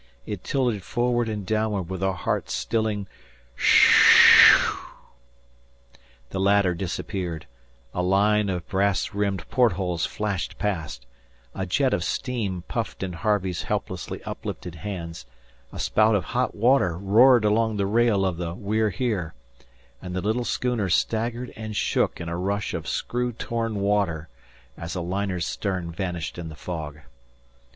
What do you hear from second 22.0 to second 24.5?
in a rush of screw torn water,